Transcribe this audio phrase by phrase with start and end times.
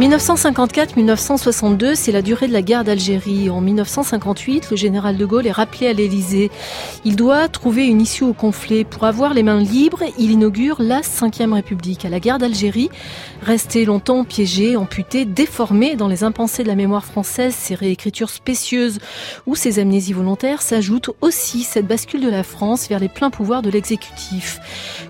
[0.00, 3.48] 1954-1962, c'est la durée de la guerre d'Algérie.
[3.48, 6.50] En 1958, le général de Gaulle est rappelé à l'Élysée.
[7.04, 8.82] Il doit trouver une issue au conflit.
[8.82, 12.04] Pour avoir les mains libres, il inaugure la Ve République.
[12.04, 12.90] À la guerre d'Algérie,
[13.40, 18.98] resté longtemps piégé, amputé, déformé dans les impensés de la mémoire française, ses réécritures spécieuses
[19.46, 23.62] ou ses amnésies volontaires, s'ajoute aussi cette bascule de la France vers les pleins pouvoirs
[23.62, 24.58] de l'exécutif.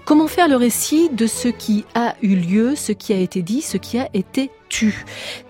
[0.04, 3.62] Comment faire le récit de ce qui a eu lieu, ce qui a été dit,
[3.62, 4.50] ce qui a été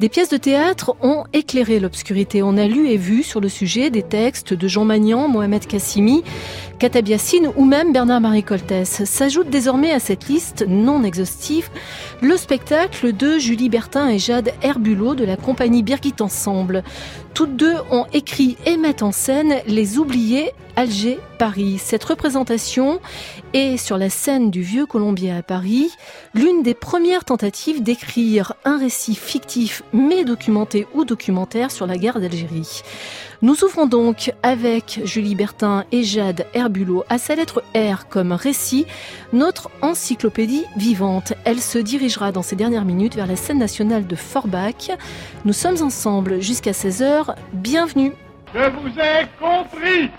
[0.00, 2.42] des pièces de théâtre ont éclairé l'obscurité.
[2.42, 6.22] On a lu et vu sur le sujet des textes de Jean Magnan, Mohamed Kassimi,
[6.78, 7.08] Katab
[7.56, 9.04] ou même Bernard-Marie Coltès.
[9.04, 11.68] S'ajoute désormais à cette liste non exhaustive
[12.20, 16.82] le spectacle de Julie Bertin et Jade Herbulot de la compagnie Birgit Ensemble.
[17.34, 21.78] Toutes deux ont écrit et mettent en scène Les Oubliés Alger Paris.
[21.78, 23.00] Cette représentation
[23.52, 25.90] est sur la scène du Vieux Colombier à Paris,
[26.34, 32.20] l'une des premières tentatives d'écrire un récit fictif mais documenté ou documentaire sur la guerre
[32.20, 32.82] d'Algérie.
[33.42, 38.86] Nous ouvrons donc avec Julie Bertin et Jade Herbulot à sa lettre R comme récit
[39.32, 41.32] notre encyclopédie vivante.
[41.44, 44.90] Elle se dirigera dans ces dernières minutes vers la scène nationale de Forbach.
[45.44, 47.34] Nous sommes ensemble jusqu'à 16h.
[47.52, 48.12] Bienvenue.
[48.54, 50.10] Je vous ai compris.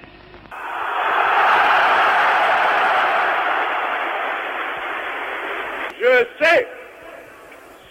[5.99, 6.67] Je sais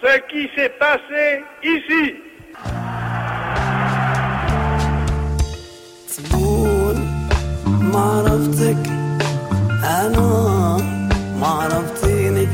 [0.01, 2.24] ce qui s'est passé ici.
[8.35, 8.89] عرفتك
[9.83, 10.77] أنا
[11.39, 12.47] ما عرفتيني.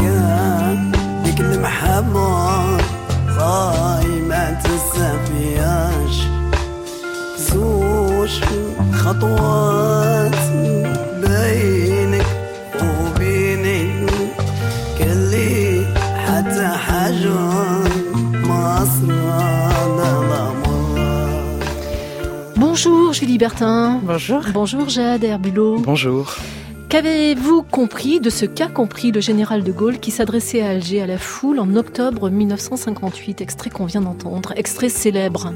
[0.00, 0.92] كان
[1.24, 2.76] ديك المحبة
[3.36, 6.26] خاي ما تنسافياش
[7.38, 8.44] زوج
[8.92, 9.81] خطوات
[23.22, 24.00] Julie Bertin.
[24.02, 24.42] Bonjour.
[24.52, 25.78] Bonjour Jade Herbulot.
[25.78, 26.34] Bonjour.
[26.88, 31.06] Qu'avez-vous compris de ce qu'a compris le général de Gaulle qui s'adressait à Alger à
[31.06, 35.52] la foule en octobre 1958, extrait qu'on vient d'entendre, extrait célèbre?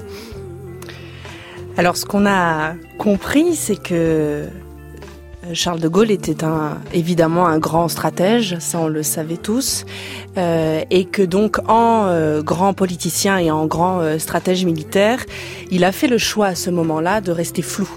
[1.77, 4.47] Alors ce qu'on a compris, c'est que
[5.53, 9.85] Charles de Gaulle était un, évidemment un grand stratège, ça on le savait tous,
[10.37, 15.25] euh, et que donc en euh, grand politicien et en grand euh, stratège militaire,
[15.71, 17.89] il a fait le choix à ce moment-là de rester flou.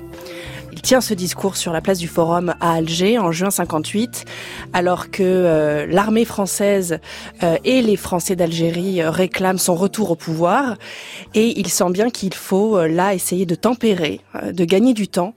[0.80, 4.24] Il tient ce discours sur la place du Forum à Alger en juin 58,
[4.72, 7.00] alors que l'armée française
[7.66, 10.78] et les Français d'Algérie réclament son retour au pouvoir,
[11.36, 14.22] et il sent bien qu'il faut là essayer de tempérer,
[14.54, 15.34] de gagner du temps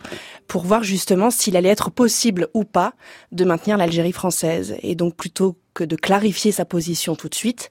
[0.47, 2.92] pour voir justement s'il allait être possible ou pas
[3.32, 4.76] de maintenir l'Algérie française.
[4.82, 7.69] Et donc plutôt que de clarifier sa position tout de suite,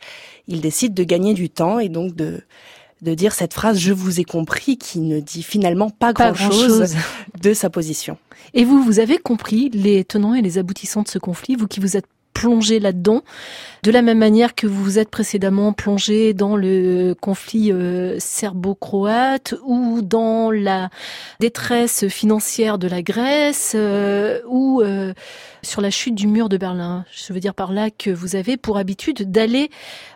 [0.50, 2.42] il décide de gagner du temps et donc de
[3.02, 6.96] de dire cette phrase je vous ai compris qui ne dit finalement pas, grand-chose.
[7.42, 8.18] de sa position.
[8.54, 11.80] Et vous, vous avez compris les tenants et les aboutissants de ce conflit, vous qui
[11.80, 13.22] vous êtes plongé là-dedans,
[13.84, 19.56] de la même manière que vous vous êtes précédemment plongé dans le conflit euh, serbo-croate
[19.64, 20.90] ou dans la
[21.40, 25.14] détresse financière de la Grèce euh, ou euh,
[25.64, 27.06] sur la chute du mur de Berlin.
[27.12, 29.70] Je veux dire par là que vous avez pour habitude d'aller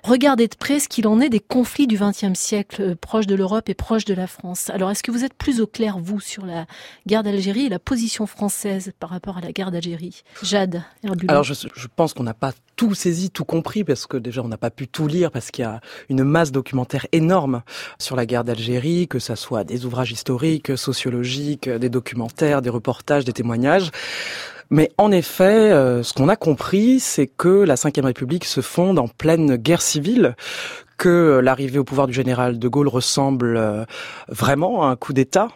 [0.03, 3.67] regarder de près ce qu'il en est des conflits du XXe siècle, proches de l'Europe
[3.69, 4.69] et proches de la France.
[4.69, 6.65] Alors est-ce que vous êtes plus au clair, vous, sur la
[7.07, 10.21] guerre d'Algérie et la position française par rapport à la guerre d'Algérie?
[10.43, 10.83] Jade.
[11.27, 14.57] Alors je pense qu'on n'a pas tout saisi, tout compris, parce que déjà on n'a
[14.57, 17.62] pas pu tout lire, parce qu'il y a une masse documentaire énorme
[18.00, 23.25] sur la guerre d'Algérie, que ça soit des ouvrages historiques, sociologiques, des documentaires, des reportages,
[23.25, 23.92] des témoignages.
[24.69, 28.98] Mais en effet, euh, ce qu'on a compris, c'est que la Ve République se fonde
[28.98, 30.36] en pleine guerre civile,
[30.97, 33.86] que l'arrivée au pouvoir du général de Gaulle ressemble euh,
[34.27, 35.50] vraiment à un coup d'État,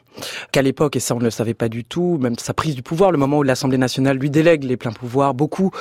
[0.51, 2.83] qu'à l'époque, et ça on ne le savait pas du tout, même sa prise du
[2.83, 5.71] pouvoir, le moment où l'Assemblée nationale lui délègue les pleins pouvoirs, beaucoup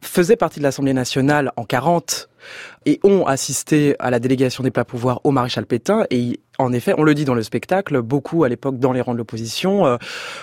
[0.00, 2.28] faisaient partie de l'Assemblée nationale en 40
[2.86, 6.04] et ont assisté à la délégation des pleins pouvoirs au maréchal Pétain.
[6.10, 9.12] Et en effet, on le dit dans le spectacle, beaucoup à l'époque dans les rangs
[9.12, 9.96] de l'opposition euh,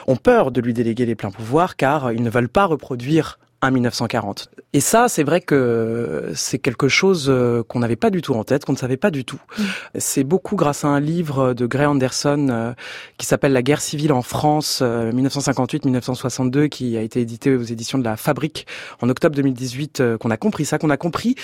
[0.08, 3.72] ont peur de lui déléguer les pleins pouvoirs car ils ne veulent pas reproduire un
[3.72, 4.50] 1940.
[4.76, 8.44] Et ça, c'est vrai que c'est quelque chose euh, qu'on n'avait pas du tout en
[8.44, 9.40] tête, qu'on ne savait pas du tout.
[9.58, 9.64] Mm.
[10.00, 12.74] C'est beaucoup grâce à un livre de Gray Anderson euh,
[13.18, 17.98] qui s'appelle La guerre civile en France 1958-1962, euh, qui a été édité aux éditions
[17.98, 18.68] de la Fabrique
[19.02, 21.36] en octobre 2018, qu'on a compris ça, qu'on a compris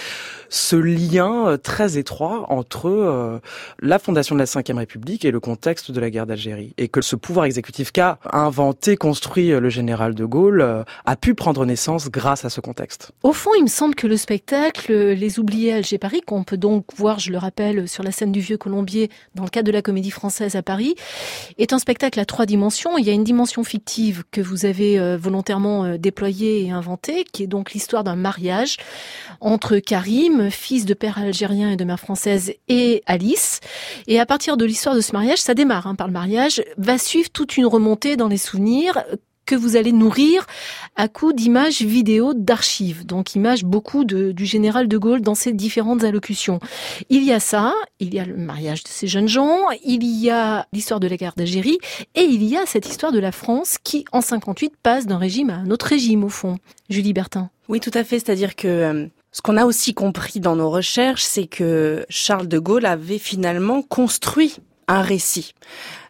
[0.50, 3.40] ce lien très étroit entre
[3.80, 6.74] la fondation de la Ve République et le contexte de la guerre d'Algérie.
[6.78, 11.66] Et que ce pouvoir exécutif qu'a inventé, construit le général de Gaulle a pu prendre
[11.66, 13.12] naissance grâce à ce contexte.
[13.24, 16.86] Au fond, il me semble que le spectacle Les Oubliés Alger Paris, qu'on peut donc
[16.96, 19.82] voir, je le rappelle, sur la scène du Vieux Colombier dans le cadre de la
[19.82, 20.96] Comédie Française à Paris,
[21.58, 22.98] est un spectacle à trois dimensions.
[22.98, 27.24] Il y a une dimension fictive que vous avez euh, volontairement euh, déployée et inventée,
[27.32, 28.78] qui est donc l'histoire d'un mariage
[29.40, 33.62] entre Karim, fils de père algérien et de mère française, et Alice.
[34.08, 36.98] Et à partir de l'histoire de ce mariage, ça démarre hein, par le mariage, va
[36.98, 39.02] suivre toute une remontée dans les souvenirs
[39.46, 40.46] que vous allez nourrir
[40.96, 45.54] à coup d'images vidéo d'archives, donc images beaucoup de, du général de Gaulle dans ses
[45.54, 46.60] différentes allocutions.
[47.10, 50.30] Il y a ça, il y a le mariage de ces jeunes gens, il y
[50.30, 51.80] a l'histoire de la guerre d'Algérie,
[52.16, 55.50] et il y a cette histoire de la France qui, en 58, passe d'un régime
[55.50, 56.58] à un autre régime, au fond.
[56.90, 57.50] Julie Bertin.
[57.70, 61.24] Oui, tout à fait, c'est-à-dire que euh, ce qu'on a aussi compris dans nos recherches,
[61.24, 65.54] c'est que Charles de Gaulle avait finalement construit un récit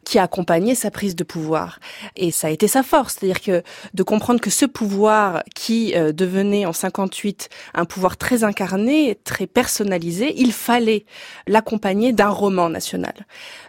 [0.03, 1.79] qui a accompagné sa prise de pouvoir.
[2.15, 3.63] Et ça a été sa force, c'est-à-dire que
[3.93, 9.47] de comprendre que ce pouvoir qui euh, devenait en 58 un pouvoir très incarné, très
[9.47, 11.05] personnalisé, il fallait
[11.47, 13.13] l'accompagner d'un roman national.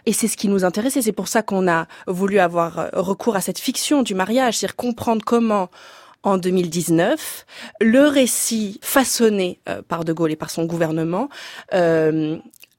[0.05, 3.35] Et c'est ce qui nous intéressait, c'est pour ça qu'on a voulu avoir euh, recours
[3.35, 5.69] à cette fiction du mariage, c'est-à-dire comprendre comment
[6.23, 7.45] en 2019,
[7.81, 11.29] le récit façonné euh, par De Gaulle et par son gouvernement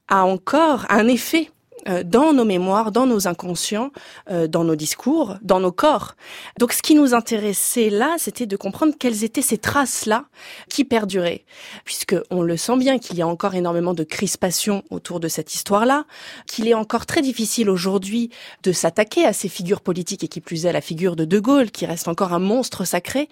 [0.07, 1.54] a encore un effet euh,
[2.03, 3.91] dans nos mémoires, dans nos inconscients,
[4.29, 6.15] euh, dans nos discours, dans nos corps.
[6.59, 10.25] Donc ce qui nous intéressait là, c'était de comprendre quelles étaient ces traces-là
[10.69, 11.45] qui perduraient.
[11.83, 15.53] Puisque on le sent bien qu'il y a encore énormément de crispation autour de cette
[15.53, 16.05] histoire-là,
[16.47, 18.29] qu'il est encore très difficile aujourd'hui
[18.63, 21.39] de s'attaquer à ces figures politiques et qui plus est à la figure de De
[21.39, 23.29] Gaulle, qui reste encore un monstre sacré.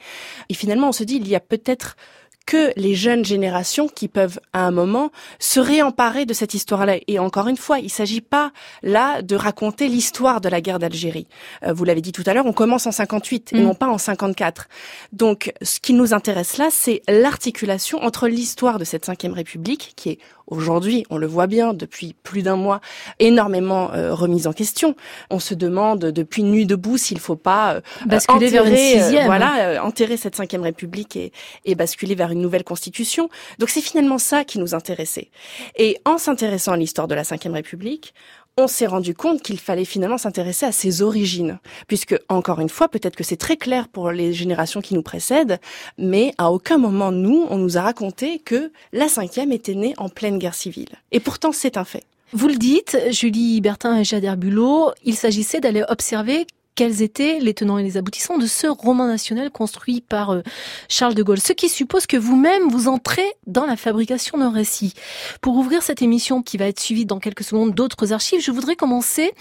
[0.50, 1.96] Et finalement, on se dit, il y a peut-être
[2.46, 6.98] que les jeunes générations qui peuvent à un moment se réemparer de cette histoire-là.
[7.08, 8.52] Et encore une fois, il ne s'agit pas
[8.82, 11.28] là de raconter l'histoire de la guerre d'Algérie.
[11.64, 13.64] Euh, vous l'avez dit tout à l'heure, on commence en 58 et mm.
[13.64, 14.68] non pas en 54.
[15.12, 20.10] Donc, ce qui nous intéresse là, c'est l'articulation entre l'histoire de cette cinquième République, qui
[20.10, 22.82] est aujourd'hui, on le voit bien depuis plus d'un mois,
[23.20, 24.96] énormément euh, remise en question.
[25.30, 29.84] On se demande depuis nuit debout s'il faut pas euh, basculer enterrer, vers une voilà,
[29.84, 31.32] enterrer cette cinquième République et,
[31.66, 33.30] et basculer vers une nouvelle constitution.
[33.60, 35.30] Donc c'est finalement ça qui nous intéressait.
[35.78, 38.14] Et en s'intéressant à l'histoire de la Ve République,
[38.58, 42.88] on s'est rendu compte qu'il fallait finalement s'intéresser à ses origines, puisque encore une fois,
[42.88, 45.60] peut-être que c'est très clair pour les générations qui nous précèdent,
[45.98, 50.10] mais à aucun moment nous, on nous a raconté que la cinquième était née en
[50.10, 50.90] pleine guerre civile.
[51.12, 52.04] Et pourtant, c'est un fait.
[52.32, 57.54] Vous le dites, Julie Bertin et Jader Bulot, il s'agissait d'aller observer quels étaient les
[57.54, 60.42] tenants et les aboutissants de ce roman national construit par euh,
[60.90, 61.40] Charles de Gaulle.
[61.40, 64.94] Ce qui suppose que vous-même, vous entrez dans la fabrication d'un récit.
[65.42, 68.76] Pour ouvrir cette émission qui va être suivie dans quelques secondes d'autres archives, je voudrais
[68.76, 69.32] commencer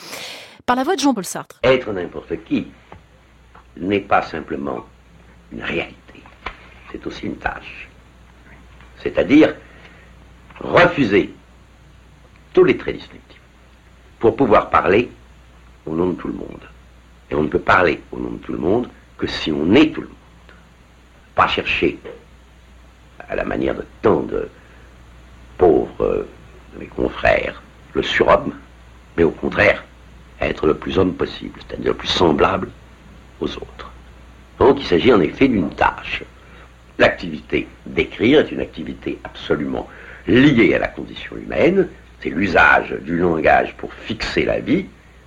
[0.67, 1.61] par la voix de Jean-Paul Sartre.
[1.62, 2.67] Être n'importe qui
[3.76, 4.85] n'est pas simplement
[5.50, 6.23] une réalité,
[6.90, 7.88] c'est aussi une tâche.
[9.02, 9.54] C'est-à-dire
[10.61, 11.35] refuser
[12.52, 13.40] tous les traits distinctifs
[14.21, 15.11] pour pouvoir parler
[15.87, 16.61] au nom de tout le monde.
[17.32, 19.90] Et on ne peut parler au nom de tout le monde que si on est
[19.90, 20.16] tout le monde.
[21.34, 21.98] Pas chercher,
[23.26, 24.50] à la manière de tant de
[25.56, 26.28] pauvres euh,
[26.78, 27.62] mes confrères,
[27.94, 28.52] le surhomme,
[29.16, 29.82] mais au contraire,
[30.42, 32.68] être le plus homme possible, c'est-à-dire le plus semblable
[33.40, 33.90] aux autres.
[34.58, 36.24] Donc il s'agit en effet d'une tâche.
[36.98, 39.88] L'activité d'écrire est une activité absolument
[40.26, 41.88] liée à la condition humaine,
[42.20, 44.84] c'est l'usage du langage pour fixer la vie,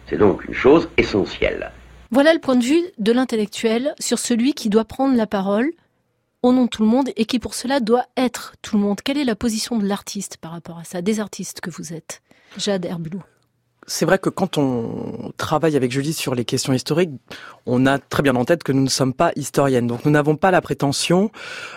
[0.07, 1.71] c'est donc une chose essentielle.
[2.15, 5.69] Voilà le point de vue de l'intellectuel sur celui qui doit prendre la parole
[6.43, 9.01] au nom de tout le monde et qui pour cela doit être tout le monde.
[9.01, 12.21] Quelle est la position de l'artiste par rapport à ça, des artistes que vous êtes
[12.57, 13.21] Jade Herboulou
[13.87, 17.11] c'est vrai que quand on travaille avec Julie sur les questions historiques,
[17.67, 19.85] on a très bien en tête que nous ne sommes pas historiennes.
[19.85, 21.29] Donc nous n'avons pas la prétention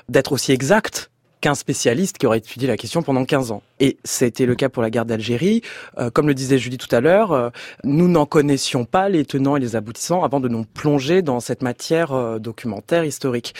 [0.09, 3.62] d'être aussi exacts qu'un spécialiste qui aurait étudié la question pendant 15 ans.
[3.80, 5.62] Et c'était le cas pour la guerre d'Algérie.
[5.99, 7.50] Euh, comme le disait Julie tout à l'heure, euh,
[7.85, 11.62] nous n'en connaissions pas les tenants et les aboutissants avant de nous plonger dans cette
[11.62, 13.54] matière euh, documentaire historique.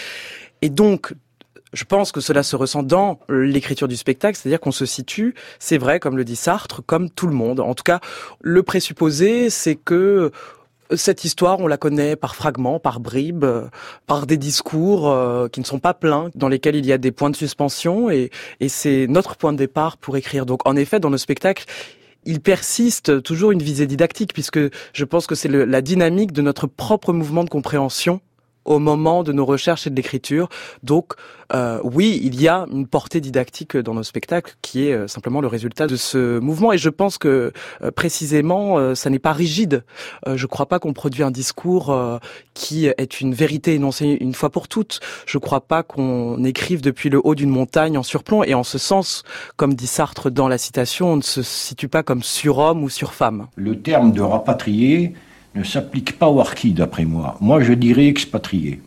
[0.62, 1.14] Et donc,
[1.73, 5.76] je pense que cela se ressent dans l'écriture du spectacle, c'est-à-dire qu'on se situe, c'est
[5.76, 7.61] vrai, comme le dit Sartre, comme tout le monde.
[7.61, 8.00] En tout cas,
[8.40, 10.32] le présupposé, c'est que
[10.97, 13.68] Cette histoire, on la connaît par fragments, par bribes, euh,
[14.07, 17.12] par des discours euh, qui ne sont pas pleins, dans lesquels il y a des
[17.12, 18.30] points de suspension, et,
[18.61, 20.47] et c'est notre point de départ pour écrire.
[20.47, 21.66] Donc en effet, dans nos spectacles,
[22.25, 24.61] il persiste toujours une visée didactique, puisque
[24.92, 28.21] je pense que c'est la dynamique de notre propre mouvement de compréhension
[28.68, 30.48] au moment de nos recherches et de l'écriture.
[30.82, 31.14] Donc
[31.54, 35.40] euh, oui, il y a une portée didactique dans nos spectacles qui est euh, simplement
[35.40, 36.72] le résultat de ce mouvement.
[36.72, 39.84] Et je pense que euh, précisément, ça n'est pas rigide.
[40.26, 41.96] je ne crois pas qu'on produit un discours
[42.54, 45.00] qui est une vérité énoncée une fois pour toutes.
[45.26, 48.42] Je ne crois pas qu'on écrive depuis le haut d'une montagne en surplomb.
[48.42, 49.22] Et en ce sens,
[49.56, 53.46] comme dit Sartre dans la citation, on ne se situe pas comme surhomme ou surfemme.
[53.56, 55.14] Le terme de rapatrié
[55.55, 57.37] ne s'applique pas aux harkis, d'après moi.
[57.40, 58.81] Moi, je dirais expatrié.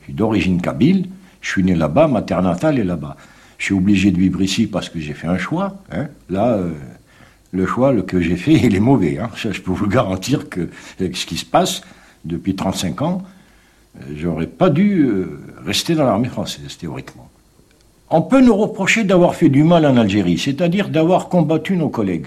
[0.00, 1.08] Je suis d'origine kabyle,
[1.40, 3.16] je suis né là-bas, ma terre natale est là-bas.
[3.58, 5.76] Je suis obligé de vivre ici parce que j'ai fait un choix.
[5.92, 6.08] Hein.
[6.28, 6.72] Là, euh,
[7.52, 9.18] le choix que j'ai fait, il est mauvais.
[9.18, 9.30] Hein.
[9.34, 11.82] je peux vous garantir que avec ce qui se passe
[12.24, 13.22] depuis 35 ans,
[13.96, 17.28] euh, j'aurais pas dû euh, rester dans l'armée française, théoriquement.
[18.08, 22.26] On peut nous reprocher d'avoir fait du mal en Algérie, c'est-à-dire d'avoir combattu nos collègues.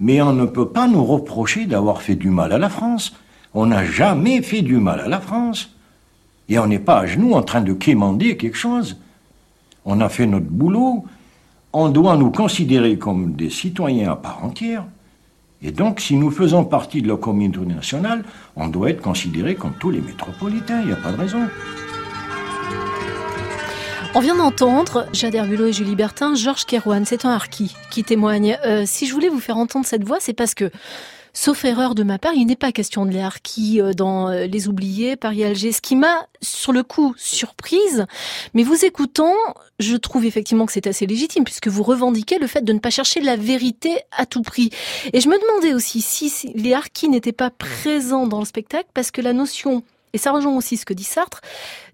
[0.00, 3.14] Mais on ne peut pas nous reprocher d'avoir fait du mal à la France.
[3.54, 5.70] On n'a jamais fait du mal à la France.
[6.48, 8.98] Et on n'est pas à genoux en train de quémander quelque chose.
[9.84, 11.04] On a fait notre boulot.
[11.72, 14.84] On doit nous considérer comme des citoyens à part entière.
[15.62, 18.24] Et donc, si nous faisons partie de la communauté nationale,
[18.56, 20.80] on doit être considérés comme tous les métropolitains.
[20.82, 21.40] Il n'y a pas de raison.
[24.16, 28.56] On vient d'entendre Jade Herbulot et Julie Bertin, Georges Kerouan, c'est un harki qui témoigne.
[28.64, 30.70] Euh, si je voulais vous faire entendre cette voix, c'est parce que
[31.34, 34.68] Sauf erreur de ma part, il n'est pas question de les euh, dans euh, Les
[34.68, 38.06] Oubliés, Paris-Alger, ce qui m'a, sur le coup, surprise.
[38.54, 39.34] Mais vous écoutant,
[39.78, 42.88] je trouve effectivement que c'est assez légitime, puisque vous revendiquez le fait de ne pas
[42.88, 44.70] chercher la vérité à tout prix.
[45.12, 49.10] Et je me demandais aussi si les harkis n'étaient pas présents dans le spectacle, parce
[49.10, 49.82] que la notion
[50.12, 51.40] et ça rejoint aussi ce que dit Sartre,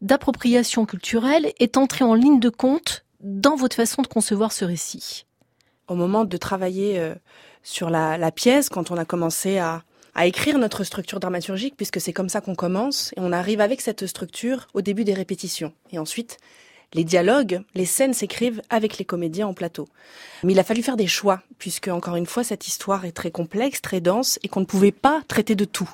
[0.00, 5.26] d'appropriation culturelle est entrée en ligne de compte dans votre façon de concevoir ce récit.
[5.88, 7.14] Au moment de travailler euh,
[7.62, 9.82] sur la, pièce, quand on a commencé à,
[10.14, 13.80] à écrire notre structure dramaturgique, puisque c'est comme ça qu'on commence, et on arrive avec
[13.80, 15.72] cette structure au début des répétitions.
[15.90, 16.38] Et ensuite,
[16.94, 19.88] les dialogues, les scènes s'écrivent avec les comédiens en plateau.
[20.42, 23.30] Mais il a fallu faire des choix, puisque encore une fois, cette histoire est très
[23.30, 25.90] complexe, très dense, et qu'on ne pouvait pas traiter de tout.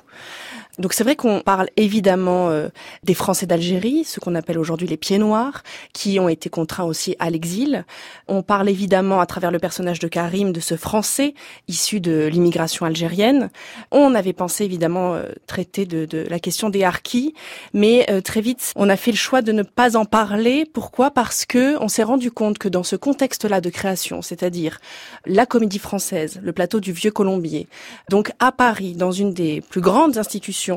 [0.79, 2.69] Donc c'est vrai qu'on parle évidemment euh,
[3.03, 5.61] des Français d'Algérie, ce qu'on appelle aujourd'hui les pieds noirs,
[5.93, 7.85] qui ont été contraints aussi à l'exil.
[8.29, 11.33] On parle évidemment à travers le personnage de Karim de ce Français
[11.67, 13.49] issu de l'immigration algérienne.
[13.91, 17.33] On avait pensé évidemment euh, traiter de, de, la question des harkis,
[17.73, 20.65] mais euh, très vite on a fait le choix de ne pas en parler.
[20.65, 21.11] Pourquoi?
[21.11, 24.79] Parce que on s'est rendu compte que dans ce contexte-là de création, c'est-à-dire
[25.25, 27.67] la comédie française, le plateau du Vieux Colombier,
[28.09, 30.68] donc à Paris, dans une des plus grandes institutions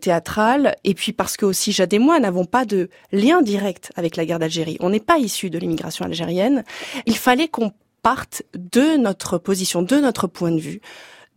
[0.00, 4.16] théâtrale, et puis parce que aussi Jade et moi n'avons pas de lien direct avec
[4.16, 4.76] la guerre d'Algérie.
[4.80, 6.64] On n'est pas issus de l'immigration algérienne.
[7.06, 10.80] Il fallait qu'on parte de notre position, de notre point de vue,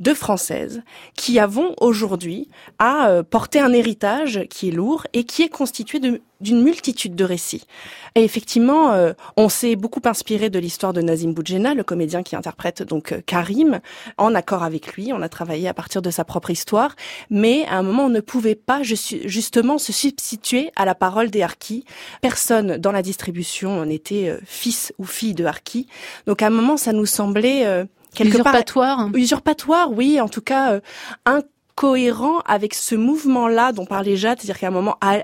[0.02, 0.82] de Françaises
[1.16, 6.00] qui avons aujourd'hui à euh, porter un héritage qui est lourd et qui est constitué
[6.00, 7.68] d'une multitude de récits.
[8.16, 12.36] Et effectivement, euh, on s'est beaucoup inspiré de l'histoire de Nazim Boudjena, le comédien qui
[12.36, 13.80] interprète donc euh, Karim,
[14.18, 15.14] en accord avec lui.
[15.14, 16.96] On a travaillé à partir de sa propre histoire,
[17.30, 21.44] mais à un moment, on ne pouvait pas justement se substituer à la parole des
[21.44, 21.86] harkis.
[22.22, 25.86] Personne dans la distribution n'était fils ou fille de harkis.
[26.26, 29.10] Donc à un moment, ça nous semblait quelque usurpatoire.
[29.14, 30.80] usurpatoire, oui, en tout cas euh,
[31.26, 35.24] incohérent avec ce mouvement-là dont parlait Jade, c'est-à-dire qu'à un moment à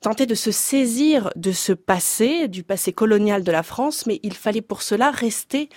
[0.00, 4.34] tenter de se saisir de ce passé, du passé colonial de la France, mais il
[4.34, 5.68] fallait pour cela rester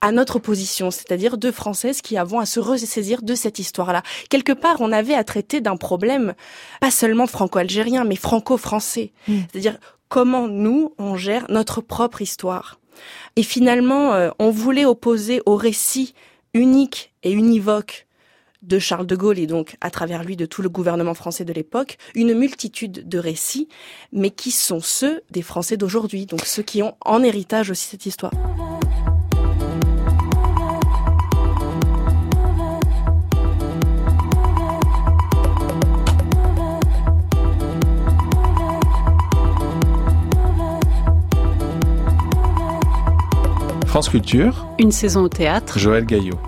[0.00, 4.02] à notre position, c'est-à-dire deux Françaises qui avons à se ressaisir de cette histoire-là.
[4.28, 6.34] Quelque part, on avait à traiter d'un problème
[6.80, 9.12] pas seulement franco-algérien, mais franco-français.
[9.28, 9.38] Mm.
[9.50, 9.78] C'est-à-dire
[10.08, 12.80] comment nous, on gère notre propre histoire.
[13.36, 16.14] Et finalement, euh, on voulait opposer au récit
[16.54, 18.06] unique et univoque
[18.62, 21.52] de Charles de Gaulle et donc à travers lui de tout le gouvernement français de
[21.52, 23.68] l'époque, une multitude de récits,
[24.12, 28.06] mais qui sont ceux des Français d'aujourd'hui, donc ceux qui ont en héritage aussi cette
[28.06, 28.32] histoire.
[44.00, 44.66] France Culture.
[44.78, 45.78] Une saison au théâtre.
[45.78, 46.38] Joël Gaillot.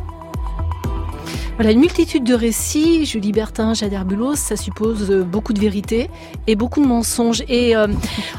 [1.56, 6.08] Voilà, une multitude de récits, Julie Bertin, Jader Bulos, ça suppose euh, beaucoup de vérité
[6.46, 7.42] et beaucoup de mensonges.
[7.48, 7.88] Et euh,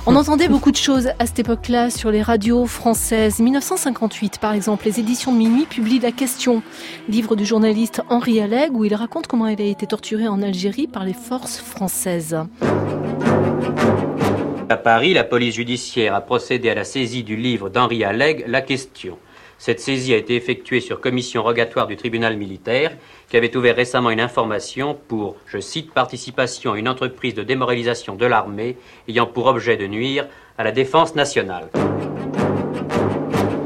[0.08, 3.38] on entendait beaucoup de choses à cette époque-là sur les radios françaises.
[3.38, 6.64] 1958, par exemple, les éditions de Minuit publient La Question,
[7.08, 10.88] livre du journaliste Henri Alleg, où il raconte comment il a été torturé en Algérie
[10.88, 12.36] par les forces françaises.
[14.74, 18.62] À Paris, la police judiciaire a procédé à la saisie du livre d'Henri Alleg, La
[18.62, 19.20] Question.
[19.60, 22.98] Cette saisie a été effectuée sur commission rogatoire du tribunal militaire,
[23.30, 28.16] qui avait ouvert récemment une information pour, je cite, participation à une entreprise de démoralisation
[28.16, 28.76] de l'armée
[29.08, 30.26] ayant pour objet de nuire
[30.58, 31.70] à la défense nationale.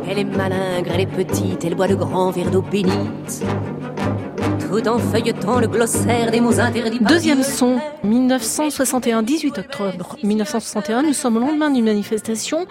[0.09, 3.45] Elle est malingre, elle est petite, elle boit de grands verres d'eau bénite.
[4.69, 6.99] Tout en feuilletant le glossaire des mots interdits.
[6.99, 12.65] Deuxième son, 1961, 18 octobre 1961, nous sommes au lendemain d'une manifestation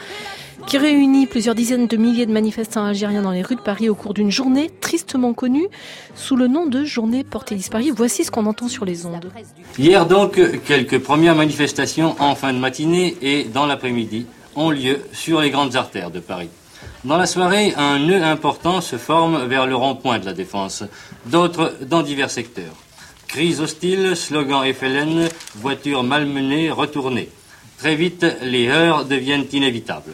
[0.67, 3.95] qui réunit plusieurs dizaines de milliers de manifestants algériens dans les rues de Paris au
[3.95, 5.67] cours d'une journée tristement connue
[6.15, 7.93] sous le nom de journée portée disparue.
[7.97, 9.31] Voici ce qu'on entend sur les ondes.
[9.79, 15.41] Hier donc, quelques premières manifestations en fin de matinée et dans l'après-midi ont lieu sur
[15.41, 16.51] les grandes artères de Paris.
[17.07, 20.83] Dans la soirée, un nœud important se forme vers le rond-point de la Défense,
[21.27, 22.75] d'autres dans divers secteurs.
[23.29, 27.29] Crise hostile, slogan FLN, voitures malmenées, retournées.
[27.79, 30.11] Très vite, les heures deviennent inévitables.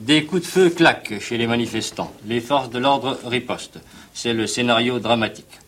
[0.00, 2.12] Des coups de feu claquent chez les manifestants.
[2.26, 3.78] Les forces de l'ordre ripostent.
[4.12, 5.60] C'est le scénario dramatique.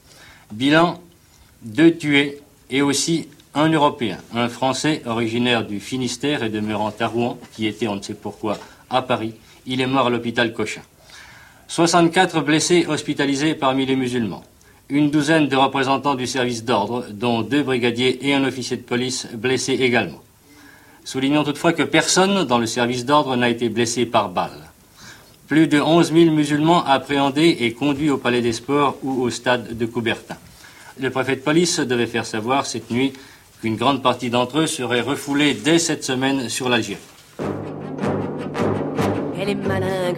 [0.51, 1.01] Bilan,
[1.63, 7.39] deux tués et aussi un Européen, un Français originaire du Finistère et demeurant à Rouen,
[7.55, 8.59] qui était, on ne sait pourquoi,
[8.91, 9.35] à Paris.
[9.67, 10.83] Il est mort à l'hôpital Cochin.
[11.69, 14.45] 64 blessés hospitalisés parmi les musulmans.
[14.91, 19.27] Une douzaine de représentants du service d'ordre, dont deux brigadiers et un officier de police
[19.33, 20.23] blessés également.
[21.05, 24.71] Soulignons toutefois que personne dans le service d'ordre n'a été blessé par balle.
[25.49, 29.77] Plus de 11 000 musulmans appréhendés et conduits au palais des sports ou au stade
[29.77, 30.37] de Coubertin.
[31.01, 33.13] Le préfet de police devait faire savoir cette nuit
[33.61, 37.01] qu'une grande partie d'entre eux serait refoulée dès cette semaine sur l'Algérie.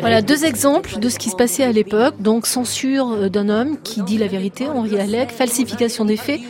[0.00, 2.14] Voilà deux exemples de ce qui se passait à l'époque.
[2.20, 6.40] Donc censure d'un homme qui dit la vérité, Henri Alec, falsification des faits,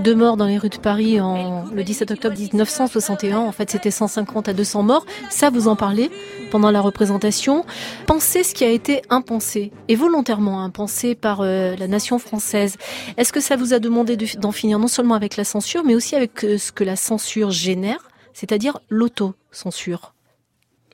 [0.00, 3.38] deux morts dans les rues de Paris en, le 17 octobre 1961.
[3.38, 5.06] En fait, c'était 150 à 200 morts.
[5.30, 6.10] Ça, vous en parlez
[6.50, 7.64] pendant la représentation.
[8.06, 12.76] Pensez ce qui a été impensé, et volontairement impensé par euh, la nation française.
[13.16, 16.14] Est-ce que ça vous a demandé d'en finir non seulement avec la censure, mais aussi
[16.14, 20.15] avec euh, ce que la censure génère, c'est-à-dire l'auto-censure?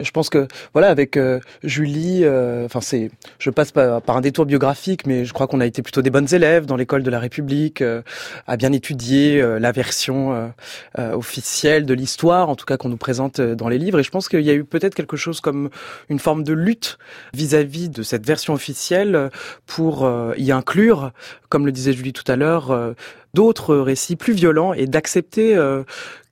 [0.03, 4.47] Je pense que voilà avec euh, Julie, euh, enfin c'est, je passe par, un détour
[4.47, 7.19] biographique, mais je crois qu'on a été plutôt des bonnes élèves dans l'école de la
[7.19, 8.03] République, euh,
[8.47, 10.53] à bien étudier la version
[10.99, 14.01] officielle de l'histoire, en tout cas qu'on nous présente dans les livres.
[14.01, 15.71] Et je pense qu'il y a eu peut-être quelque chose comme
[16.09, 16.99] une forme de lutte
[17.35, 19.31] vis-à-vis -vis de cette version officielle
[19.67, 21.13] pour y inclure,
[21.49, 22.95] comme le disait Julie tout à l'heure,
[23.35, 25.57] d'autres récits plus violents et d'accepter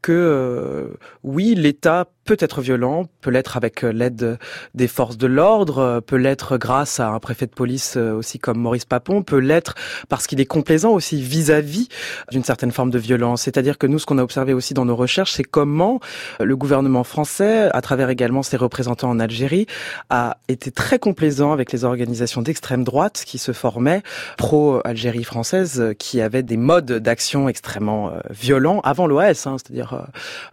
[0.02, 0.90] que
[1.22, 4.38] oui, l'État peut être violent, peut l'être avec euh, l'aide
[4.76, 8.38] des forces de l'ordre, euh, peut l'être grâce à un préfet de police euh, aussi
[8.38, 9.74] comme Maurice Papon, peut l'être
[10.08, 11.88] parce qu'il est complaisant aussi vis-à-vis
[12.30, 13.42] d'une certaine forme de violence.
[13.42, 15.98] C'est-à-dire que nous, ce qu'on a observé aussi dans nos recherches, c'est comment
[16.38, 19.66] le gouvernement français, à travers également ses représentants en Algérie,
[20.08, 24.04] a été très complaisant avec les organisations d'extrême droite qui se formaient
[24.36, 30.06] pro-Algérie française, qui avaient des modes d'action extrêmement violents avant l'OS, hein, c'est-à-dire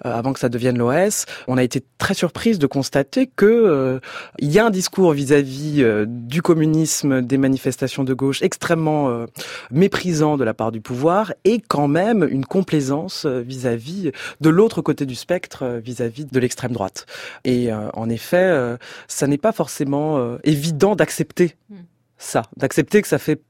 [0.03, 1.25] avant que ça devienne l'OS.
[1.47, 3.99] On a été très surprise de constater que euh,
[4.39, 9.25] il y a un discours vis-à-vis euh, du communisme, des manifestations de gauche extrêmement euh,
[9.69, 15.05] méprisant de la part du pouvoir et quand même une complaisance vis-à-vis de l'autre côté
[15.05, 17.05] du spectre vis-à-vis de l'extrême droite.
[17.43, 18.77] Et en effet,
[19.07, 21.75] ça n'est pas forcément évident d'accepter hmm.
[22.17, 23.41] ça, d'accepter que ça fait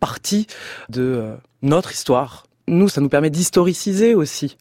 [0.00, 0.46] partie
[0.88, 2.46] de notre histoire.
[2.68, 4.56] Nous, ça nous permet d'historiciser aussi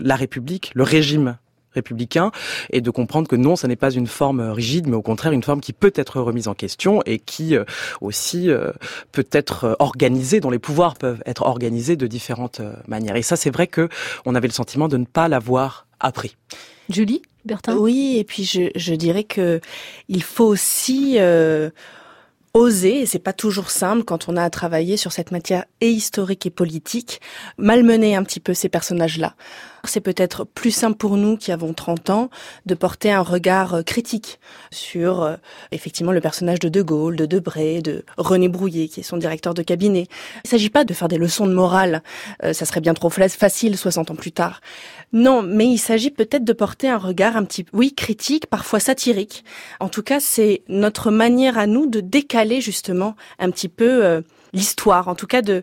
[0.00, 1.36] la République, le régime
[1.76, 2.32] républicain
[2.70, 5.42] et de comprendre que non, ça n'est pas une forme rigide, mais au contraire une
[5.42, 7.64] forme qui peut être remise en question et qui euh,
[8.00, 8.72] aussi euh,
[9.12, 13.16] peut être euh, organisée, dont les pouvoirs peuvent être organisés de différentes manières.
[13.16, 13.88] Et ça, c'est vrai que
[14.24, 16.36] on avait le sentiment de ne pas l'avoir appris.
[16.88, 17.76] Julie, Bertin?
[17.76, 19.60] Oui, et puis je, je dirais que
[20.08, 21.18] il faut aussi
[22.54, 25.90] oser, et c'est pas toujours simple quand on a à travailler sur cette matière et
[25.90, 27.20] historique et politique,
[27.58, 29.34] malmener un petit peu ces personnages-là.
[29.88, 32.30] C'est peut-être plus simple pour nous qui avons 30 ans
[32.66, 34.38] de porter un regard euh, critique
[34.70, 35.36] sur euh,
[35.72, 39.54] effectivement le personnage de De Gaulle, de Debré, de René Brouillet qui est son directeur
[39.54, 40.06] de cabinet.
[40.44, 42.02] Il s'agit pas de faire des leçons de morale,
[42.44, 44.60] euh, ça serait bien trop facile 60 ans plus tard.
[45.12, 49.44] Non, mais il s'agit peut-être de porter un regard un petit oui, critique, parfois satirique.
[49.80, 54.22] En tout cas, c'est notre manière à nous de décaler justement un petit peu
[54.52, 55.62] l'histoire, en tout cas de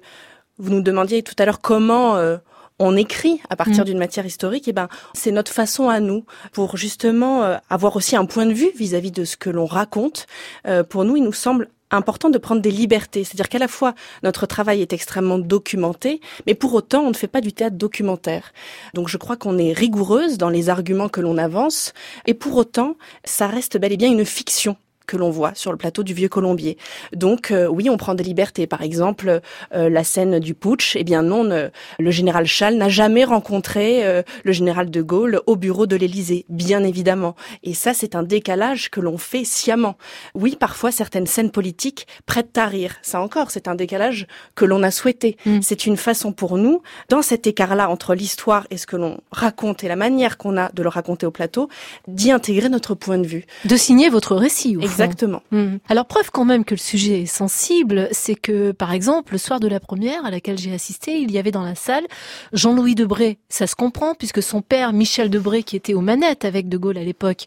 [0.58, 2.38] Vous nous demandiez tout à l'heure comment euh,
[2.80, 3.86] on écrit à partir Mm.
[3.86, 8.16] d'une matière historique, et ben c'est notre façon à nous pour justement euh, avoir aussi
[8.16, 10.28] un point de vue vis-à-vis de ce que l'on raconte.
[10.68, 13.94] Euh, pour nous, il nous semble important de prendre des libertés, c'est-à-dire qu'à la fois
[14.24, 18.52] notre travail est extrêmement documenté, mais pour autant on ne fait pas du théâtre documentaire.
[18.94, 21.94] Donc je crois qu'on est rigoureuse dans les arguments que l'on avance,
[22.26, 24.76] et pour autant ça reste bel et bien une fiction
[25.08, 26.78] que l'on voit sur le plateau du Vieux Colombier.
[27.14, 28.68] Donc euh, oui, on prend des libertés.
[28.68, 29.42] Par exemple,
[29.74, 34.06] euh, la scène du putsch, eh bien non, ne- le général Schall n'a jamais rencontré
[34.06, 37.36] euh, le général de Gaulle au bureau de l'Élysée, bien évidemment.
[37.64, 39.96] Et ça, c'est un décalage que l'on fait sciemment.
[40.36, 42.96] Oui, parfois certaines scènes politiques prêtent à rire.
[43.02, 45.38] Ça encore, c'est un décalage que l'on a souhaité.
[45.62, 49.84] C'est une façon pour nous, dans cet écart-là entre l'histoire et ce que l'on raconte
[49.84, 51.70] et la manière qu'on a de le raconter au plateau,
[52.08, 53.46] d'y intégrer notre point de vue.
[53.66, 54.78] De signer votre récit.
[54.78, 54.82] Au.
[54.94, 55.42] Exactement.
[55.52, 55.78] Hmm.
[55.90, 59.60] Alors preuve quand même que le sujet est sensible, c'est que par exemple le soir
[59.60, 62.06] de la première à laquelle j'ai assisté, il y avait dans la salle
[62.54, 63.38] Jean-Louis Debré.
[63.50, 66.98] Ça se comprend puisque son père Michel Debré, qui était aux manettes avec De Gaulle
[66.98, 67.46] à l'époque,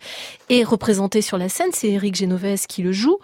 [0.49, 1.71] est représenté sur la scène.
[1.73, 3.19] C'est Éric Genovès qui le joue.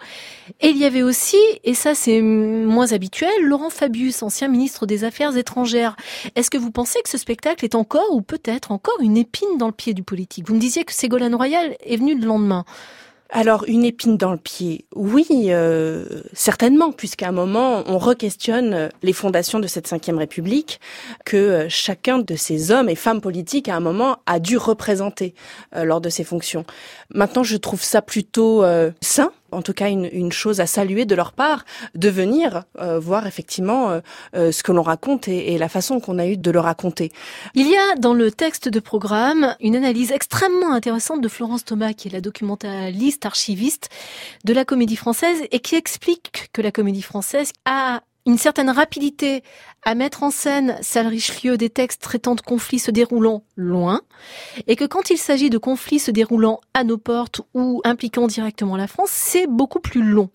[0.61, 5.03] Et il y avait aussi, et ça c'est moins habituel, Laurent Fabius, ancien ministre des
[5.03, 5.95] Affaires étrangères.
[6.35, 9.67] Est-ce que vous pensez que ce spectacle est encore ou peut-être encore une épine dans
[9.67, 10.47] le pied du politique?
[10.47, 12.65] Vous me disiez que Ségolène Royal est venu le lendemain.
[13.35, 19.11] Alors, une épine dans le pied, oui, euh, certainement, puisqu'à un moment, on re-questionne les
[19.11, 20.79] fondations de cette cinquième République
[21.25, 25.33] que euh, chacun de ces hommes et femmes politiques, à un moment, a dû représenter
[25.75, 26.63] euh, lors de ses fonctions.
[27.09, 31.05] Maintenant, je trouve ça plutôt euh, sain, en tout cas une, une chose à saluer
[31.05, 33.99] de leur part, de venir euh, voir effectivement euh,
[34.35, 37.11] euh, ce que l'on raconte et, et la façon qu'on a eu de le raconter.
[37.55, 41.93] Il y a dans le texte de programme une analyse extrêmement intéressante de Florence Thomas,
[41.93, 43.89] qui est la documentaliste archiviste
[44.43, 49.43] de la comédie française et qui explique que la comédie française a une certaine rapidité
[49.85, 54.01] à mettre en scène, salle Richelieu, des textes traitant de conflits se déroulant loin,
[54.67, 58.77] et que quand il s'agit de conflits se déroulant à nos portes ou impliquant directement
[58.77, 60.29] la France, c'est beaucoup plus long.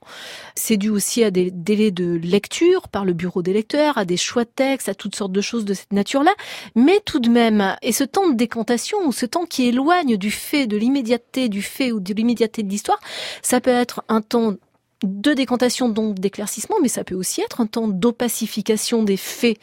[0.54, 4.18] C'est dû aussi à des délais de lecture par le bureau des lecteurs, à des
[4.18, 6.34] choix de textes, à toutes sortes de choses de cette nature-là,
[6.74, 10.30] mais tout de même, et ce temps de décantation ou ce temps qui éloigne du
[10.30, 13.00] fait, de l'immédiateté du fait ou de l'immédiateté de l'histoire,
[13.40, 14.56] ça peut être un temps
[15.02, 19.58] de décantation, donc d'éclaircissement, mais ça peut aussi être un temps d'opacification des faits.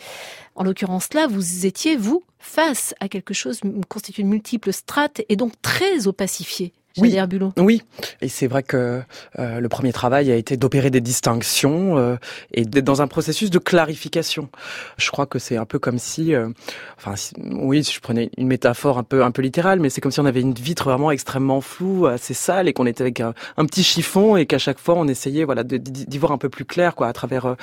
[0.56, 5.36] En l'occurrence là, vous étiez, vous, face à quelque chose constitué de multiples strates et
[5.36, 6.74] donc très opacifié.
[6.98, 7.16] Oui.
[7.28, 7.54] Bulot.
[7.58, 7.82] Oui,
[8.22, 9.02] et c'est vrai que
[9.40, 12.16] euh, le premier travail a été d'opérer des distinctions euh,
[12.54, 14.50] et d'être dans un processus de clarification.
[14.98, 16.50] Je crois que c'est un peu comme si, euh,
[16.98, 20.00] enfin, si- oui, si je prenais une métaphore un peu un peu littérale, mais c'est
[20.02, 23.20] comme si on avait une vitre vraiment extrêmement floue, assez sale, et qu'on était avec
[23.20, 26.50] un, un petit chiffon et qu'à chaque fois on essayait, voilà, d'y voir un peu
[26.50, 27.56] plus clair, quoi, à travers euh,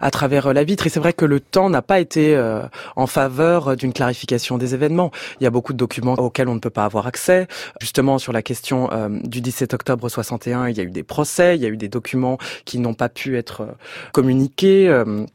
[0.00, 0.86] à travers euh, la vitre.
[0.86, 2.62] Et c'est vrai que le temps n'a pas été euh,
[2.96, 5.10] en faveur d'une clarification des événements.
[5.40, 7.48] Il y a beaucoup de documents auxquels on ne peut pas avoir accès.
[7.80, 8.59] Justement, sur la question
[8.92, 11.76] euh, du 17 octobre 61, il y a eu des procès, il y a eu
[11.76, 13.72] des documents qui n'ont pas pu être euh,
[14.12, 14.88] communiqués.
[14.88, 15.26] euh,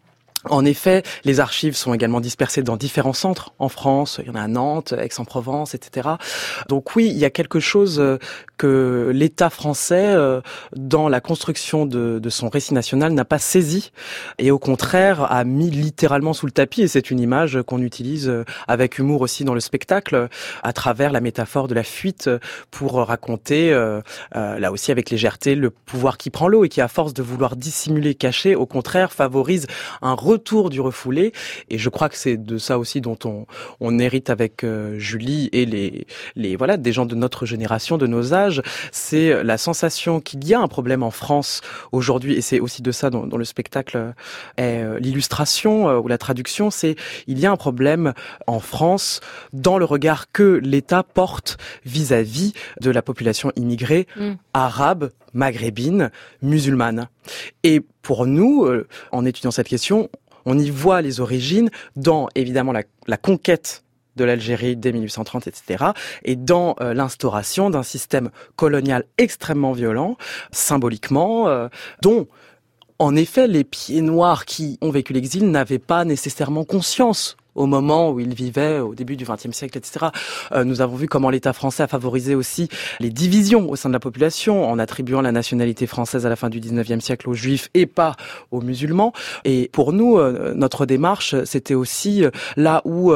[0.50, 4.20] en effet, les archives sont également dispersées dans différents centres en France.
[4.22, 6.10] Il y en a à Nantes, Aix-en-Provence, etc.
[6.70, 8.18] Donc oui, il y a quelque chose euh,
[8.58, 10.42] que l'État français, euh,
[10.76, 13.92] dans la construction de, son récit national, n'a pas saisi
[14.38, 16.84] et au contraire a mis littéralement sous le tapis.
[16.84, 20.28] Et c'est une image qu'on utilise euh, avec humour aussi dans le spectacle,
[20.64, 22.30] à travers la métaphore de la fuite,
[22.72, 23.72] pour raconter,
[24.34, 27.56] là aussi avec légèreté, le pouvoir qui prend l'eau et qui, à force de vouloir
[27.56, 29.68] dissimuler, cacher, au contraire favorise
[30.02, 31.34] un retour du refoulé.
[31.70, 33.46] Et je crois que c'est de ça aussi dont on,
[33.80, 38.08] on hérite avec euh, Julie et les, les voilà des gens de notre génération, de
[38.08, 38.62] nos âges.
[38.92, 42.92] C'est la sensation qu'il y a un problème en France aujourd'hui, et c'est aussi de
[42.92, 44.14] ça dont, dont le spectacle
[44.58, 46.70] est euh, l'illustration euh, ou la traduction.
[46.70, 46.96] C'est
[47.28, 48.14] il y a un problème
[48.48, 49.22] en France
[49.54, 54.34] dans le regard que l'État porte vis-à-vis de la population immigrée Mm.
[54.54, 57.10] arabe, maghrébine, musulmane.
[57.64, 60.10] Et pour nous, euh, en étudiant cette question,
[60.46, 63.84] on y voit les origines dans évidemment la, conquête
[64.16, 65.86] de l'Algérie dès 1830, etc.,
[66.24, 70.18] et dans euh, l'instauration d'un système colonial extrêmement violent,
[70.52, 71.68] symboliquement, euh,
[72.02, 72.28] dont
[72.98, 78.12] en effet, les pieds noirs qui ont vécu l'exil n'avaient pas nécessairement conscience au moment
[78.12, 80.08] où il vivait, au début du XXe siècle, etc.
[80.52, 82.68] Euh, nous avons vu comment l'État français a favorisé aussi
[83.00, 86.50] les divisions au sein de la population en attribuant la nationalité française à la fin
[86.50, 88.16] du XIXe siècle aux Juifs et pas
[88.52, 89.14] aux musulmans.
[89.46, 93.14] Et pour nous, euh, notre démarche, c'était aussi euh, là où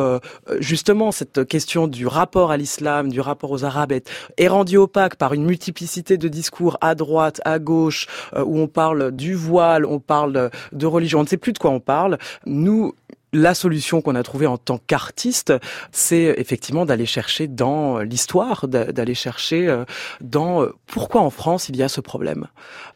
[0.59, 5.33] justement cette question du rapport à l'islam, du rapport aux Arabes est, rendue opaque par
[5.33, 10.49] une multiplicité de discours à droite, à gauche, où on parle du voile, on parle
[10.71, 12.17] de religion, on ne sait plus de quoi on parle.
[12.45, 12.93] Nous,
[13.33, 15.53] la solution qu'on a trouvée en tant qu'artiste,
[15.91, 19.85] c'est effectivement d'aller chercher dans l'histoire, d'aller chercher euh,
[20.21, 22.47] dans euh, pourquoi en France il y a ce problème.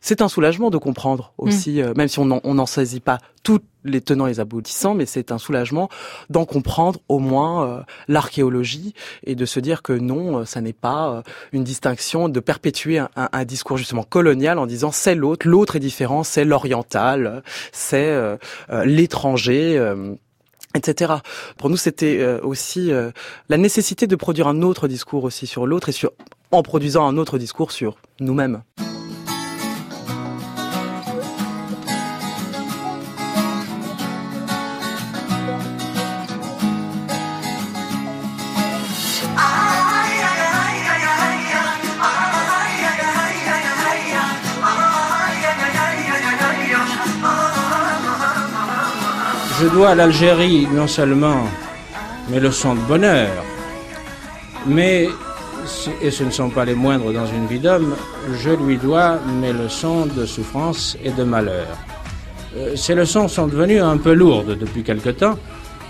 [0.02, 1.86] C'est un soulagement de comprendre aussi, mm.
[1.86, 5.34] euh, même si on n'en saisit pas tous les tenants et les aboutissants, mais c'est
[5.34, 5.90] un soulagement
[6.30, 8.94] d'en comprendre au moins l'archéologie
[9.26, 13.44] et de se dire que non, ça n'est pas une distinction de perpétuer un, un,
[13.44, 17.44] discours justement colonial en disant c'est l'autre, l'autre est différent, c'est l'oriental,
[17.74, 18.18] c'est
[18.86, 19.94] l'étranger
[20.74, 21.14] etc.
[21.58, 23.12] Pour nous, c'était euh, aussi euh,
[23.50, 26.12] la nécessité de produire un autre discours aussi sur l'autre et sur
[26.52, 28.62] en produisant un autre discours sur nous-mêmes.
[49.74, 51.46] Dois à l'Algérie non seulement
[52.30, 53.44] mes leçons de bonheur,
[54.68, 55.10] mais,
[56.02, 57.96] et ce ne sont pas les moindres dans une vie d'homme,
[58.36, 61.66] je lui dois mes leçons de souffrance et de malheur.
[62.56, 65.40] Euh, ces leçons sont devenues un peu lourdes depuis quelque temps,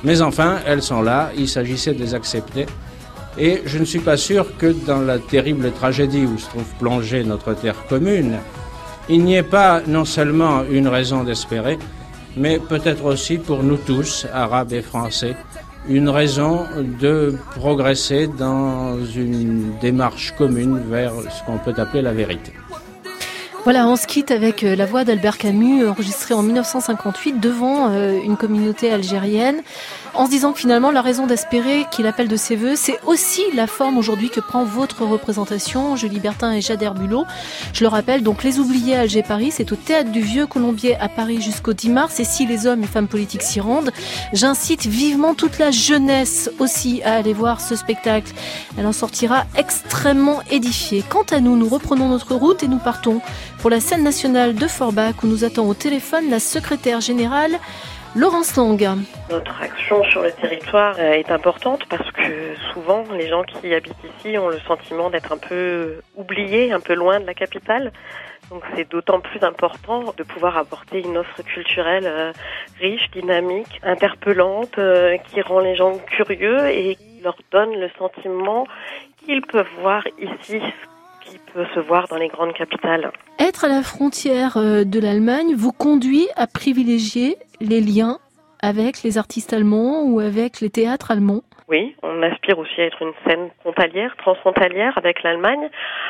[0.05, 2.65] mais enfin, elles sont là, il s'agissait de les accepter.
[3.37, 7.25] Et je ne suis pas sûr que dans la terrible tragédie où se trouve plongée
[7.25, 8.37] notre terre commune,
[9.09, 11.77] il n'y ait pas non seulement une raison d'espérer,
[12.37, 15.35] mais peut-être aussi pour nous tous, Arabes et Français,
[15.87, 16.65] une raison
[17.01, 22.53] de progresser dans une démarche commune vers ce qu'on peut appeler la vérité.
[23.63, 28.19] Voilà, on se quitte avec euh, la voix d'Albert Camus, enregistrée en 1958 devant euh,
[28.21, 29.61] une communauté algérienne
[30.13, 33.41] en se disant que finalement la raison d'espérer qu'il appelle de ses voeux, c'est aussi
[33.55, 37.25] la forme aujourd'hui que prend votre représentation, Julie Bertin et Jade Herbulot.
[37.73, 41.09] Je le rappelle, donc Les Oubliés à Alger-Paris, c'est au Théâtre du Vieux Colombier à
[41.09, 43.91] Paris jusqu'au 10 mars, et si les hommes et femmes politiques s'y rendent,
[44.33, 48.33] j'incite vivement toute la jeunesse aussi à aller voir ce spectacle.
[48.77, 51.03] Elle en sortira extrêmement édifiée.
[51.07, 53.21] Quant à nous, nous reprenons notre route et nous partons
[53.59, 57.59] pour la scène nationale de Forbach où nous attend au téléphone la secrétaire générale
[58.15, 58.77] Laurence Long.
[59.31, 63.95] Notre action sur le territoire euh, est importante parce que souvent les gens qui habitent
[64.19, 67.91] ici ont le sentiment d'être un peu oubliés, un peu loin de la capitale.
[68.51, 72.31] Donc c'est d'autant plus important de pouvoir apporter une offre culturelle euh,
[72.79, 78.67] riche, dynamique, interpellante, euh, qui rend les gens curieux et qui leur donne le sentiment
[79.25, 80.61] qu'ils peuvent voir ici
[81.25, 83.11] qui peut se voir dans les grandes capitales.
[83.39, 88.19] Être à la frontière de l'Allemagne vous conduit à privilégier les liens
[88.61, 93.01] avec les artistes allemands ou avec les théâtres allemands oui, on aspire aussi à être
[93.01, 95.69] une scène frontalière, transfrontalière avec l'Allemagne.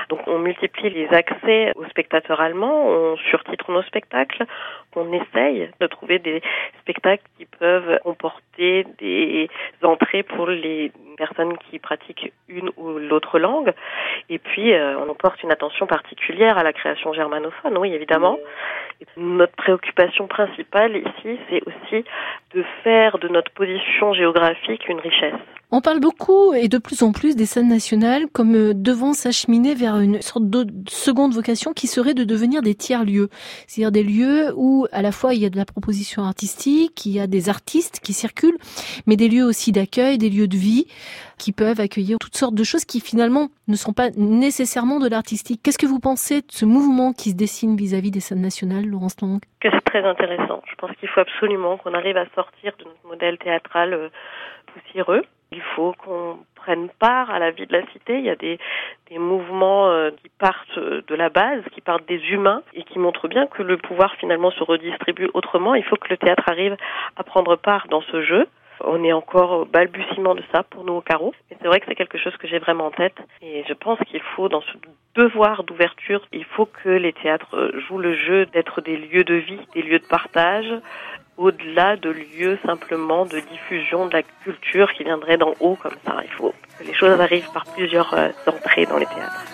[0.09, 4.45] Donc on multiplie les accès aux spectateurs allemands, on surtitre nos spectacles,
[4.95, 6.41] on essaye de trouver des
[6.81, 9.49] spectacles qui peuvent comporter des
[9.83, 13.73] entrées pour les personnes qui pratiquent une ou l'autre langue.
[14.29, 18.37] Et puis euh, on porte une attention particulière à la création germanophone, oui évidemment.
[19.17, 22.05] notre préoccupation principale ici, c'est aussi
[22.53, 25.33] de faire de notre position géographique une richesse.
[25.75, 29.73] On parle beaucoup et de plus en plus des scènes nationales comme euh, devant s'acheminer
[29.73, 33.29] vers une sorte de seconde vocation qui serait de devenir des tiers-lieux.
[33.65, 37.13] C'est-à-dire des lieux où à la fois il y a de la proposition artistique, il
[37.13, 38.59] y a des artistes qui circulent,
[39.07, 40.85] mais des lieux aussi d'accueil, des lieux de vie
[41.39, 45.61] qui peuvent accueillir toutes sortes de choses qui finalement ne sont pas nécessairement de l'artistique.
[45.63, 49.19] Qu'est-ce que vous pensez de ce mouvement qui se dessine vis-à-vis des scènes nationales, Laurence
[49.23, 49.41] Lang?
[49.59, 50.61] Que c'est très intéressant.
[50.69, 54.09] Je pense qu'il faut absolument qu'on arrive à sortir de notre modèle théâtral euh,
[54.67, 58.17] poussiéreux il faut qu'on prenne part à la vie de la cité.
[58.17, 58.57] Il y a des,
[59.17, 63.45] mouvements euh, qui partent de la base, qui partent des humains et qui montrent bien
[63.45, 65.75] que le pouvoir finalement se redistribue autrement.
[65.75, 66.75] Il faut que le théâtre arrive
[67.15, 68.47] à prendre part dans ce jeu.
[68.81, 71.33] On est encore au balbutiement de ça pour nous au carreau.
[71.49, 73.15] C'est vrai que c'est quelque chose que j'ai vraiment en tête.
[73.41, 74.73] Et je pense qu'il faut, dans ce
[75.15, 79.59] devoir d'ouverture, il faut que les théâtres jouent le jeu d'être des lieux de vie,
[79.75, 80.73] des lieux de partage,
[81.37, 86.17] au-delà de lieux simplement de diffusion de la culture qui viendrait d'en haut comme ça.
[86.23, 89.45] Il faut que les choses arrivent par plusieurs euh, entrées dans les théâtres.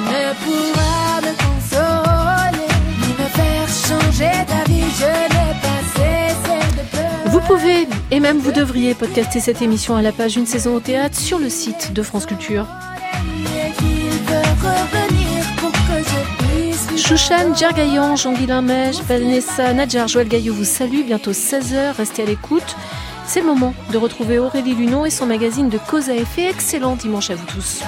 [0.00, 2.68] ne pourra me consoler,
[3.00, 4.90] ni me faire changer d'avis.
[4.98, 7.46] Je n'ai pas cessé de pleurer.
[7.46, 11.16] pouvez, et même vous devriez, podcaster cette émission à la page Une saison au théâtre
[11.16, 12.66] sur le site de France Culture.
[17.08, 21.04] Chouchan, Djergayan, Jean-Guilain Mèche, Vanessa, Nadjar, Joël Gaillot vous salue.
[21.04, 22.74] Bientôt 16h, restez à l'écoute.
[23.24, 26.50] C'est le moment de retrouver Aurélie Lunon et son magazine de cause à effet.
[26.50, 27.84] Excellent dimanche à vous tous.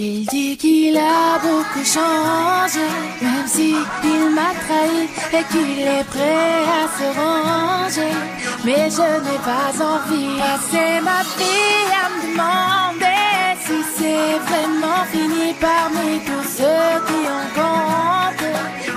[0.00, 2.86] Il dit qu'il a beaucoup changé,
[3.22, 5.02] même si il m'a trahi
[5.38, 8.16] et qu'il est prêt à se ranger.
[8.64, 13.26] Mais je n'ai pas envie de passer ma vie à me demander
[13.64, 18.52] si c'est vraiment fini parmi tous ceux qui ont compté.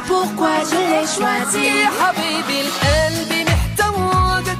[0.07, 1.67] Pourquoi je l'ai choisi?
[1.79, 4.57] يا حبيبي القلب محتاجك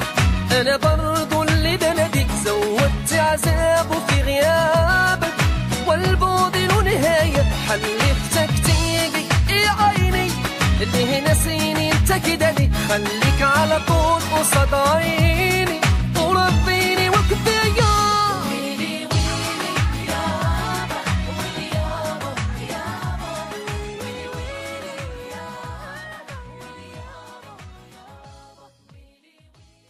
[0.51, 5.34] انا برضو اللي بناديك زودت عذابه في غيابك
[5.88, 7.42] والبعد له نهاية.
[7.68, 9.25] حلفتك تيجي
[9.62, 10.31] يا عيني.
[10.81, 15.81] اللي هنا سيني انت كده ليه خليك على طول قصاد عيني.